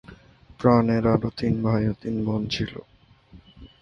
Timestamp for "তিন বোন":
2.01-2.41